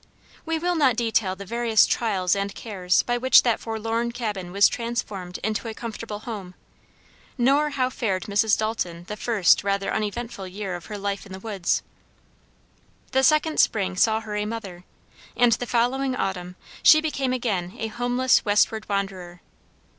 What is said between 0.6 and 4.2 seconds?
not detail the various trials and cares by which that forlorn